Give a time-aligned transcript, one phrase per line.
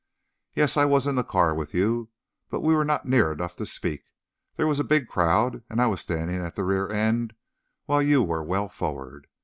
[0.55, 2.09] "Yes; I was in the car with you,
[2.49, 4.09] but we were not near enough to speak.
[4.55, 7.35] There was a big crowd, and I was standing at the rear end,
[7.85, 9.27] while you were well forward.